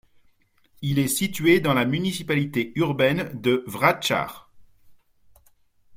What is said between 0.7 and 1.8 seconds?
Il est situé pdans